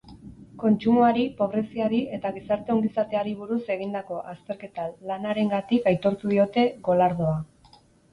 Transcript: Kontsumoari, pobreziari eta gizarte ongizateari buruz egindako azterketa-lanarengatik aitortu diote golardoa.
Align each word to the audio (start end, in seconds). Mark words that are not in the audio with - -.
Kontsumoari, 0.61 1.25
pobreziari 1.41 1.99
eta 2.17 2.31
gizarte 2.37 2.73
ongizateari 2.75 3.33
buruz 3.41 3.59
egindako 3.75 4.17
azterketa-lanarengatik 4.31 5.85
aitortu 5.93 6.33
diote 6.33 6.65
golardoa. 6.89 7.37